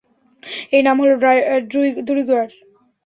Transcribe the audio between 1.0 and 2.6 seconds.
হলো- দ্রুইগর।